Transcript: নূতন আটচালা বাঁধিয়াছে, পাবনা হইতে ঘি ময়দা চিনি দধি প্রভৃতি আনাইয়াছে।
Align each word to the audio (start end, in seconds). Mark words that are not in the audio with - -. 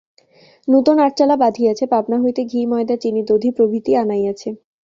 নূতন 0.67 0.97
আটচালা 0.99 1.35
বাঁধিয়াছে, 1.35 1.83
পাবনা 1.85 2.17
হইতে 2.23 2.41
ঘি 2.45 2.59
ময়দা 2.67 2.95
চিনি 3.03 3.21
দধি 3.29 3.49
প্রভৃতি 3.57 3.91
আনাইয়াছে। 4.01 4.49